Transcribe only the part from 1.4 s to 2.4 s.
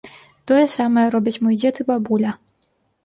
мой дзед і бабуля.